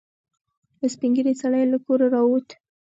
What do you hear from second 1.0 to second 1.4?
ږیری